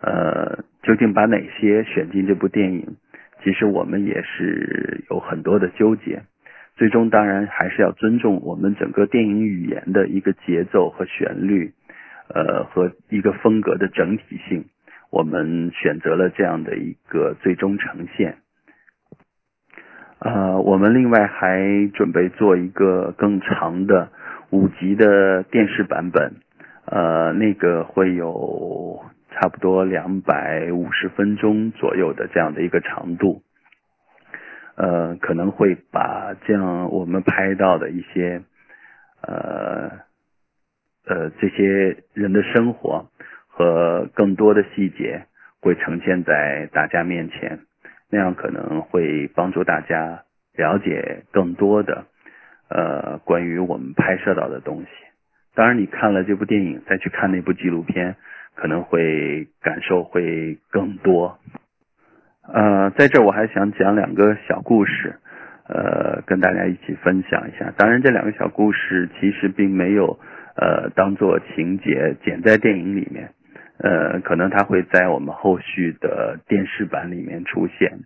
[0.00, 0.64] 呃。
[0.82, 2.96] 究竟把哪些选进这部电影？
[3.44, 6.24] 其实我们也是有很多的纠结。
[6.82, 11.72] 最终当然还是要尊重我们整个电影语言的一个节奏和旋律，
[12.26, 14.64] 呃，和一个风格的整体性。
[15.08, 18.38] 我们选择了这样的一个最终呈现。
[20.18, 24.10] 呃，我们另外还准备做一个更长的
[24.50, 26.32] 五集的电视版本，
[26.86, 29.00] 呃，那个会有。
[29.34, 33.40] 差不多两百五十分钟左右的这样的一个长度，
[34.76, 38.42] 呃，可能会把这样我们拍到的一些，
[39.22, 39.90] 呃，
[41.06, 43.08] 呃，这些人的生活
[43.48, 45.26] 和更多的细节
[45.60, 47.60] 会呈现在大家面前，
[48.10, 50.24] 那样可能会帮助大家
[50.56, 52.06] 了解更多的，
[52.68, 54.88] 呃，关于我们拍摄到的东西。
[55.54, 58.16] 当然，你看了这部电影，再去看那部纪录片。
[58.54, 61.38] 可能会感受会更多，
[62.46, 65.14] 呃，在这我还想讲两个小故事，
[65.68, 67.72] 呃，跟大家一起分享一下。
[67.76, 70.18] 当然，这两个小故事其实并没有
[70.56, 73.30] 呃当做情节剪在电影里面，
[73.78, 78.00] 呃，可能它会在我们后续的电视版里面出现。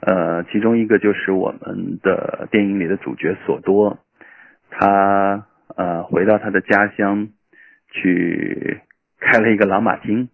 [0.00, 3.98] 呃，其中一个就是我们的电影里的主角索多，
[4.70, 7.28] 他呃回到他的家乡
[7.90, 8.80] 去。
[9.26, 10.28] 开了一个朗玛厅，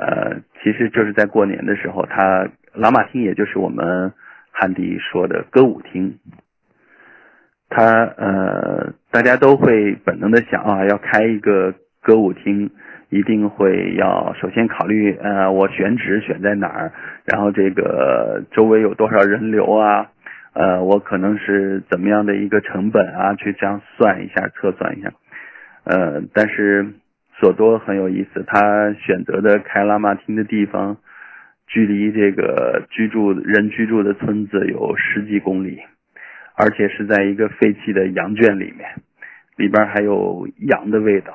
[0.00, 4.14] 呃，其实就是在过年的时候，他朗玛厅也就是我们
[4.50, 6.18] 汉地说的歌舞厅。
[7.68, 12.70] 他呃，大家都会本能的想啊，要开一个歌舞厅，
[13.10, 16.92] 一定会要首先考虑呃，我选址选在哪儿，
[17.26, 20.10] 然后这个周围有多少人流啊，
[20.54, 25.12] 呃，我可能是怎么样的一个成本啊，去这样算一下，测算一下，
[25.84, 26.94] 呃，但是。
[27.40, 30.98] 索多很有意思，他选择的开拉玛厅的地方，
[31.66, 35.80] 距离这个居住人居住的村子有十几公里，
[36.54, 38.90] 而且是在一个废弃的羊圈里面，
[39.56, 41.32] 里边还有羊的味道。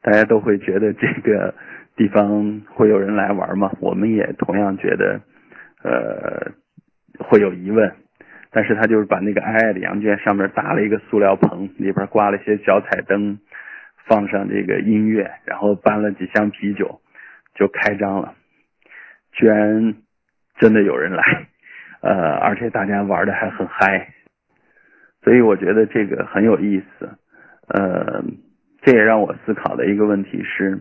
[0.00, 1.54] 大家都会觉得这个
[1.96, 3.72] 地方会有人来玩吗？
[3.80, 5.20] 我们也同样觉得，
[5.82, 6.52] 呃
[7.18, 7.92] 会有疑问。
[8.52, 13.40] 但是他就是把那个矮矮的羊圈上面搭了一个塑料棚，里边挂了一些小彩灯，
[14.06, 17.00] 放上这个音乐，然后搬了几箱啤酒，
[17.54, 18.34] 就开张了。
[19.32, 19.94] 居然
[20.58, 21.46] 真的有人来，
[22.00, 24.08] 呃，而且大家玩的还很嗨，
[25.22, 27.08] 所以我觉得这个很有意思。
[27.68, 28.22] 呃，
[28.82, 30.78] 这也让我思考的一个问题是，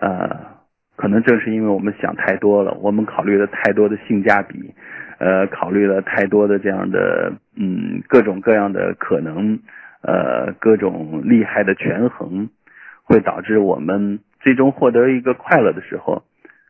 [0.00, 0.58] 呃，
[0.96, 4.74] 可能正是因为我们想太多了，我们考虑了太多的性价比。
[5.18, 9.60] 呃，考虑了太多的这样的嗯各种各样的可能，
[10.02, 12.48] 呃各种厉害的权衡，
[13.04, 16.22] 会导致我们最终获得一个快乐的时候，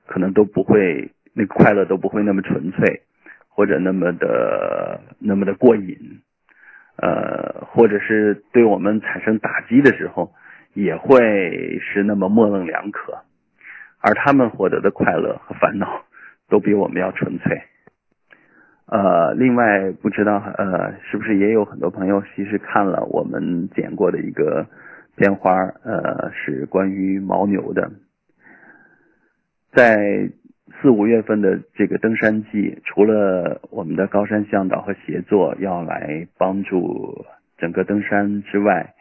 [0.06, 3.02] 可能都不会那个快乐都不会那么纯粹，
[3.48, 6.20] 或者那么的那么的过瘾，
[6.96, 10.32] 呃或者是对我们产生打击的时候，
[10.74, 13.22] 也会是那么模棱两可，
[14.00, 16.04] 而他们获得的快乐和烦恼，
[16.48, 17.62] 都比我们要纯粹。
[18.92, 24.66] 呃，另外不知道呃，是不是也有很多朋友其实看了我们剪过的一个
[25.14, 27.88] 片花，呃，是关于牦牛的。
[29.70, 30.28] 在
[30.82, 37.24] 四五月份的这个登山季，除了我们的高山向导和协作要来帮助
[37.58, 38.94] 整个登山之外，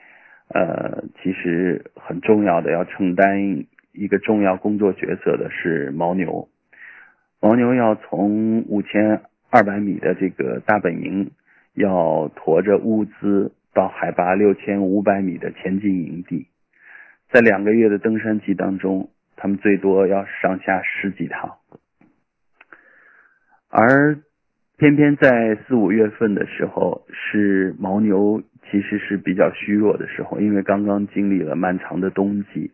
[0.54, 6.48] 呃，其实很重要的要承担一个重要工作角色的是牦牛。
[7.40, 9.22] 牦牛要从五千。
[9.52, 11.32] 二百米的这个大本营，
[11.74, 16.48] 要驮着物资到海拔六千五百米的前进营地，
[17.32, 21.58] 在两个月的登山季当中，他们最多要上下十几趟，
[23.70, 24.20] 而
[24.78, 32.72] 偏偏在四五月份的时候，是牦牛其实是比较虚弱的时候，因为刚刚经历了漫长的冬季，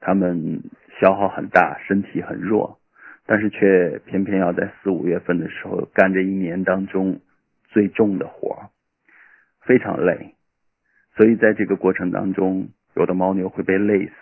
[0.00, 0.62] 他们
[1.00, 2.78] 消耗很大，身体很弱。
[3.26, 7.20] 但是却偏偏要在四五月份的时候干这一年当中
[7.68, 8.70] 最重的活
[9.60, 10.34] 非常累，
[11.16, 14.12] 所以在这个过程当中，有的牦牛会被累死，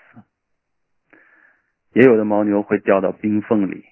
[1.95, 3.85] 也有的牦牛会掉到冰缝里，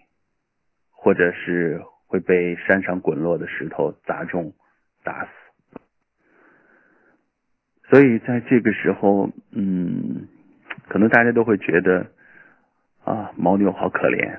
[0.90, 4.52] 或者是会被山上滚落的石头砸中
[5.02, 5.30] 打死。
[7.88, 10.28] 所以在这个时候，嗯，
[10.88, 12.06] 可能大家都会觉得
[13.04, 14.38] 啊，牦牛好可怜。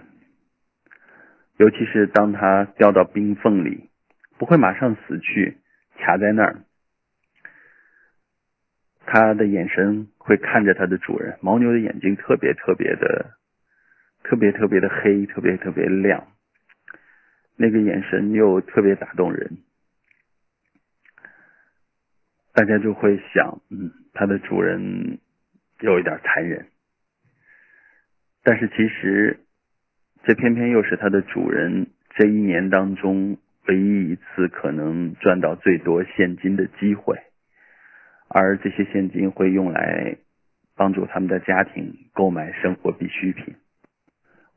[1.59, 3.89] 尤其是当它掉到冰缝里，
[4.37, 5.57] 不会马上死去，
[5.97, 6.63] 卡在那儿，
[9.05, 11.37] 它的眼神会看着它的主人。
[11.41, 13.31] 牦牛的眼睛特别特别的，
[14.23, 16.31] 特别特别的黑，特别特别亮，
[17.57, 19.57] 那个眼神又特别打动人。
[22.53, 25.19] 大家就会想，嗯，它的主人
[25.81, 26.67] 有一点残忍，
[28.43, 29.41] 但是其实。
[30.29, 33.35] 这偏偏又是它的主人这一年当中
[33.67, 37.17] 唯一一次可能赚到最多现金的机会，
[38.27, 40.17] 而这些现金会用来
[40.77, 43.55] 帮助他们的家庭购买生活必需品。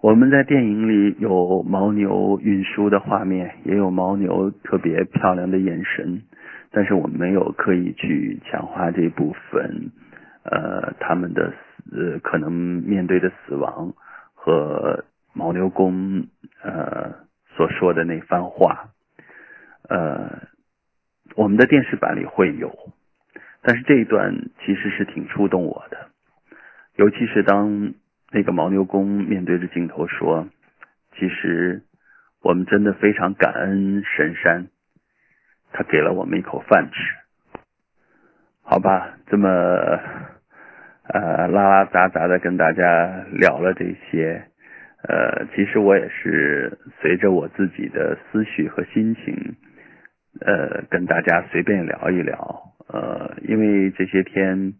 [0.02, 6.20] 我们在电影里有牦牛运输的画面，也有牦牛特别漂亮的眼神，
[6.70, 9.90] 但是我们没有刻意去强化这部分，
[10.44, 11.54] 呃，他们的
[11.90, 13.94] 呃可能面对的死亡
[14.34, 15.06] 和。
[15.34, 16.26] 牦牛公
[16.62, 17.14] 呃
[17.56, 18.90] 所说的那番话，
[19.88, 20.48] 呃，
[21.34, 22.92] 我们的电视版里会有，
[23.62, 26.08] 但是这一段其实是挺触动我的，
[26.96, 27.94] 尤其是当
[28.30, 30.48] 那个牦牛公面对着镜头说
[31.18, 31.82] ：“其实
[32.42, 34.68] 我们真的非常感恩神山，
[35.72, 37.60] 他给了我们一口饭吃。”
[38.64, 39.48] 好吧，这么
[41.08, 44.48] 呃拉拉杂杂的跟大家聊了这些。
[45.08, 49.56] 呃，其实我也是随着我自己的思绪和心情，
[50.40, 52.62] 呃，跟大家随便聊一聊。
[52.88, 54.74] 呃，因为这些天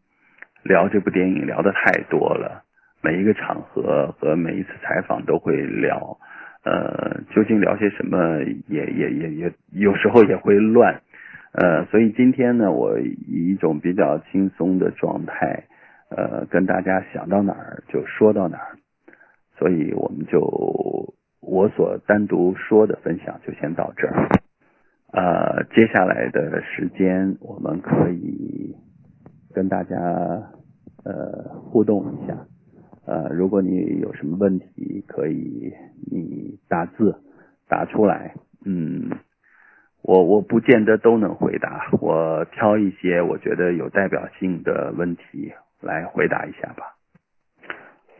[0.63, 2.63] 聊这部电影聊的太多了，
[3.03, 6.19] 每一个场合和每一次采访都会聊。
[6.65, 11.01] 呃，究竟聊些什么，也也也也有时候也会乱。
[11.53, 15.65] 呃，所以今天呢，我以一种比较轻松的状态，
[16.11, 18.79] 呃，跟大家想到哪儿就说到哪儿。
[19.63, 24.29] 所以我们就我所单独说的分享就先到这儿，
[25.13, 28.75] 呃，接下来的时间我们可以
[29.55, 29.97] 跟大家
[31.05, 32.37] 呃互动一下，
[33.07, 35.73] 呃，如果你有什么问题，可以
[36.11, 37.15] 你打字
[37.69, 38.35] 打出来，
[38.65, 39.13] 嗯，
[40.03, 46.97] 我我不见得都能回答，我挑一些我觉得有代表性的问题来回答一下吧。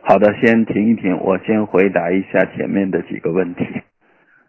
[0.05, 3.65] 好的，先停一停，我先回答一下前面的几个问题。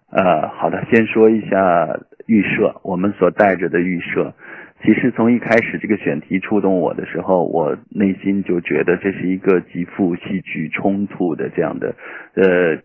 [0.10, 4.34] 呃，好的，先说一下预设，我们所带着的预设。
[4.84, 11.96] 其实从一开始这个选题触动我的时候，我内心就觉得这是一个极富戏剧冲突的这样的
[12.34, 12.80] 呃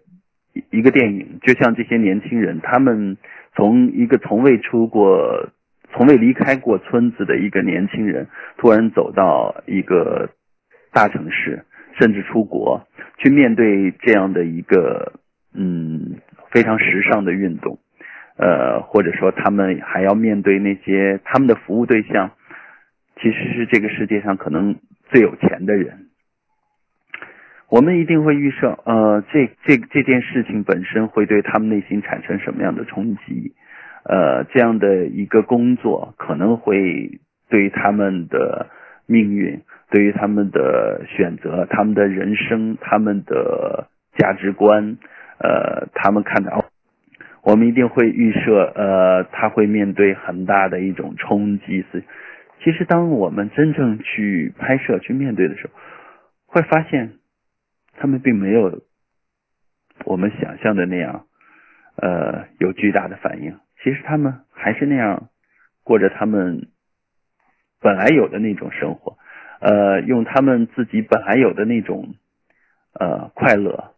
[0.70, 1.38] 一个电影。
[1.40, 3.16] 就像这些年轻人，他们
[3.56, 5.48] 从一个从未出过、
[5.92, 8.26] 从未离开过村子的一个年轻人，
[8.58, 10.28] 突然走到一个
[10.92, 11.64] 大城市，
[11.98, 12.86] 甚至出国，
[13.18, 15.12] 去面对这样的一个
[15.54, 16.16] 嗯
[16.50, 17.78] 非常时尚的运动。
[18.36, 22.30] 呃，或者说他们还要面对那些他们的服务对象，
[23.20, 24.76] 其实是这个世界上可能
[25.10, 26.06] 最有钱的人。
[27.68, 33.52] 我们一定会预设，呃，这这这件事情本身会对他们内心产生什么样的冲击？
[34.04, 37.18] 呃，这样的一个工作可能会
[37.50, 38.70] 对他们的
[39.06, 44.98] 命运、对于他们的选择、他们的人生、他们的价值观，
[45.38, 46.64] 呃，他们看到。
[47.42, 51.84] 我们一定会预设，呃，他会面对很大的一种冲击。
[51.90, 52.02] 是，
[52.62, 55.72] 其实当我们真正去拍摄、去面对的时候，
[56.46, 57.14] 会发现
[57.96, 58.82] 他们并没有
[60.04, 61.24] 我们想象的那样，
[61.96, 63.56] 呃，有巨大的反应。
[63.82, 65.28] 其实他们还是那样
[65.84, 66.66] 过着他们
[67.80, 69.16] 本来有的那种生活，
[69.60, 72.14] 呃，用他们自己本来有的那种
[72.92, 73.94] 呃快乐，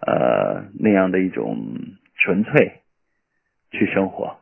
[0.00, 1.56] 呃那样的一种
[2.16, 2.82] 纯粹。
[3.72, 4.38] 去生活，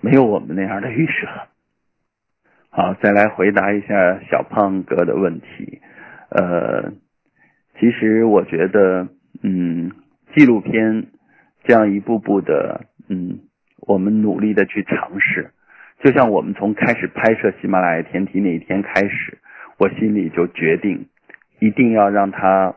[0.00, 1.26] 没有我们那样的预设。
[2.68, 5.80] 好，再来回答一下小胖哥的问题。
[6.28, 6.92] 呃，
[7.80, 9.08] 其实我觉得，
[9.42, 9.90] 嗯，
[10.36, 11.06] 纪录片
[11.64, 13.40] 这样一步步的，嗯，
[13.78, 15.50] 我们努力的去尝试，
[16.04, 19.38] 就像我们从开始拍摄喜马拉雅天梯那一天开始，
[19.78, 21.06] 我心里就决定，
[21.60, 22.74] 一定要让它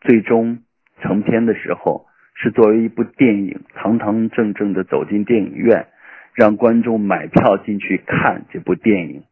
[0.00, 0.60] 最终
[1.02, 2.06] 成片的时候。
[2.36, 5.88] 是作为一部电影，堂堂正正的走进电影院，
[6.32, 9.24] 让观众买票进去看这部电影，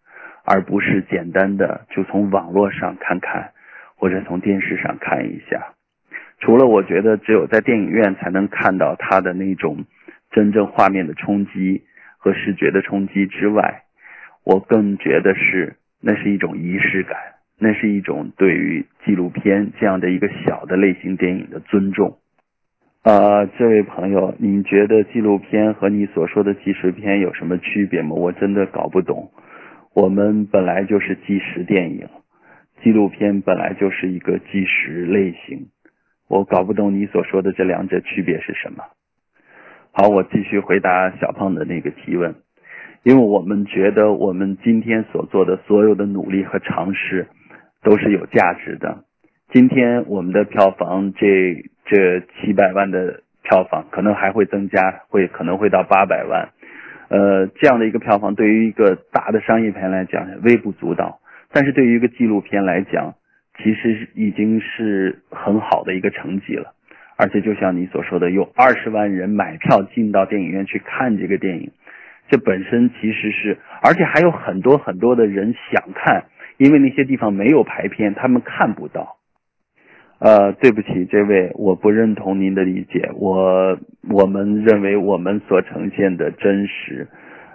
[0.44, 3.52] 而不是简单的就从网络上看看，
[3.94, 5.68] 或者从电视上看一下。
[6.40, 9.86] 除了我觉得只有在电影院才能看到它的那种
[10.32, 11.84] 真正画面的冲击
[12.18, 13.84] 和视觉的冲击之外，
[14.44, 17.16] 我更觉得是那是一种仪式感，
[17.58, 22.18] 那是一种对于纪录片这样的一个小的类型电影的尊重。
[23.02, 28.14] 啊，这位朋友，你觉得纪录片和你所说的纪实片有什么区别吗？
[28.14, 29.30] 我真的搞不懂。
[29.94, 32.08] 我们本来就是纪实电影，
[32.82, 35.68] 纪录片本来就是一个纪实类型，
[36.28, 38.84] 我搞不懂你所说的这两者区别是什么。
[39.92, 42.34] 好，我继续回答小胖的那个提问，
[43.02, 47.26] 因为我们觉得我们今天所做的所有的努力和尝试
[47.82, 49.04] 都是有价值的。
[49.52, 51.64] 今天我们的票房这。
[51.90, 56.50] 这七百万的票房可能还会增加，会可能会到八百万，
[57.08, 61.18] 呃，这样的一个票房对于一个大的商业片来讲微不足道，
[61.50, 63.14] 但是对于一个纪录片来讲，
[63.56, 66.74] 其实已经是很好的一个成绩了。
[67.18, 71.72] 而且就像你所说的，有二十万人买票进到电影院去看这个电影，
[72.30, 76.26] 这本身其实是，而且还有很多很多的人想看，
[76.58, 79.16] 因为那些地方没有排片，他们看不到。
[80.20, 83.10] 呃，对不起，这位，我不认同您的理解。
[83.14, 87.08] 我我们认为我们所呈现的真实，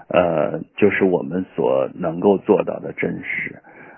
[0.10, 3.56] 呃，就是我们所能够做到的真实。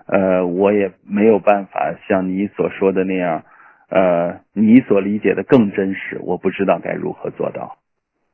[0.07, 3.43] 呃，我也没有办法像你所说的那样，
[3.89, 6.19] 呃，你所理解的更真实。
[6.21, 7.77] 我不知道该如何做到。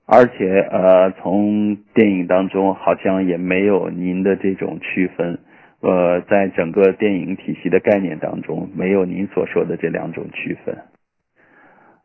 [0.06, 5.40] 而且，呃，从电影当中好像也没有您的这种区分。
[5.82, 10.78] 呃，在整个电影体系的概念当中，没有您所说的这两种区分。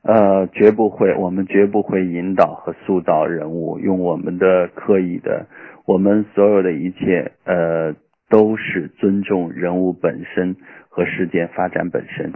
[0.03, 5.47] 呃，绝不会，我们绝不会引导和塑造人物，用我们的刻意的，
[5.85, 7.95] 我们所有的一切，呃，
[8.31, 10.57] 都是尊重人物本身
[10.89, 12.33] 和事件发展本身。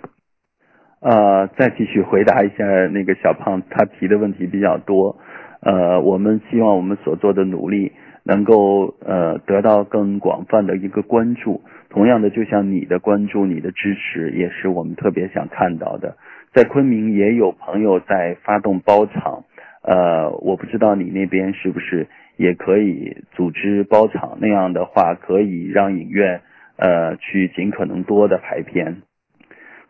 [1.00, 5.18] 呃，再继续回答一下那个小胖，他提的问题比较多。
[5.60, 7.92] 呃，我们希望我们所做的努力。
[8.22, 16.18] 能够呃得到更广泛的一个关注，同样的，就像你的关注、你的支持，也是我们特别想看到的。
[16.52, 19.44] 在昆明也有朋友在发动包场，
[19.82, 26.42] 呃，我不知道你那边是不是也可以组织包场，那样的话可以让影院
[26.76, 28.98] 呃去尽可能多的排片。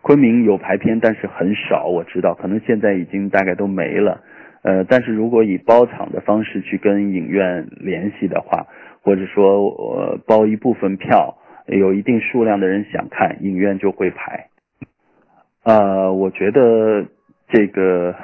[0.02, 4.22] 昆明有排片，但是很少，我知道，可能现在已经大概都没了。
[4.62, 8.66] 呃，但是如果以包场的方式去跟影院联系的话，
[9.02, 14.48] 或者说呃包一部分票，有一定数量的人想看，影院就会排。
[15.64, 17.06] 呃，我觉得
[17.48, 18.14] 这个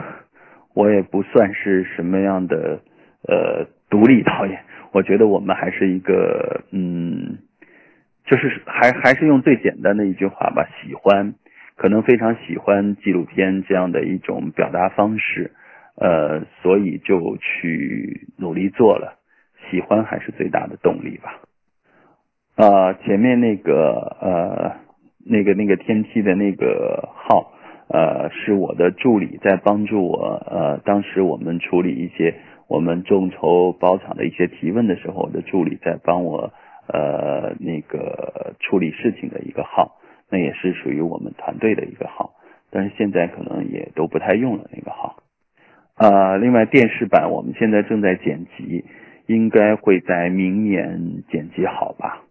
[0.74, 2.80] 我也不算是什么样的
[3.26, 4.60] 呃独立导演，
[4.92, 7.38] 我觉得我们还是一个嗯，
[8.26, 11.34] 就是还还是用最简单的一句话吧，喜欢，
[11.76, 15.52] 可能非常喜欢纪录片这样的一种表达方式，
[15.96, 19.18] 呃，所以就去努力做了，
[19.70, 21.40] 喜欢还是最大的动力吧。
[22.56, 24.76] 啊，前面那个呃，
[25.26, 27.52] 那个那个天梯的那个号，
[27.88, 30.42] 呃，是我的助理在帮助我。
[30.50, 32.34] 呃，当时我们处理一些
[32.68, 36.54] 我们众筹包场的一些提问的时候，我的助理在帮我
[36.86, 39.98] 呃那个处理事情的一个号，
[40.30, 42.34] 那也是属于我们团队的一个号，
[42.70, 45.16] 但是现在可能也都不太用了那个号。
[45.94, 48.84] 啊，另外电视版我们现在正在剪辑，
[49.26, 52.22] 应该会在明年剪辑好吧。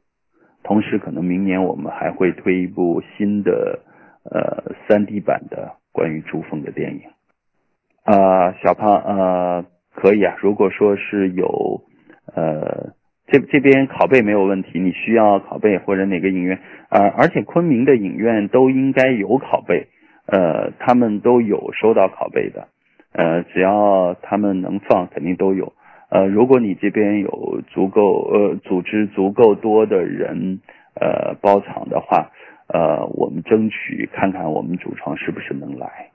[0.64, 3.80] 同时，可能明年我们还会推一部新的
[4.24, 7.02] 呃三 D 版的关于珠峰的电影。
[8.04, 10.36] 啊，小胖，呃，可以啊。
[10.40, 11.82] 如果说是有
[12.36, 12.94] 呃
[13.28, 16.60] 这这边拷贝没有问题，你需要拷贝或者哪个影院
[16.90, 17.10] 呃？
[17.10, 19.88] 而且昆明的影院都应该有拷贝，
[20.28, 22.68] 呃，他们都有收到拷贝的，
[23.14, 25.74] 呃，只要他们能放，肯定都有。
[26.10, 30.60] 呃，如果你这边有足够呃组织足够多的人
[30.94, 32.30] 呃包场的话，
[32.68, 36.12] 呃，我们争取看看我们主创是不是能来。